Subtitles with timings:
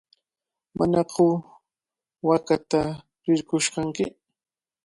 [0.77, 1.25] ¿Manaku
[2.27, 2.81] waakata
[3.25, 4.05] rirqush kanki?